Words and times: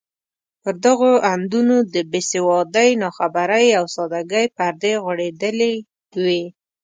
پر 0.63 0.75
دغو 0.85 1.11
اندونو 1.33 1.77
د 1.93 1.95
بې 2.11 2.21
سوادۍ، 2.31 2.89
ناخبرۍ 3.03 3.67
او 3.79 3.85
سادګۍ 3.95 4.45
پردې 4.57 4.93
غوړېدلې 5.03 5.73
وې. 6.23 6.41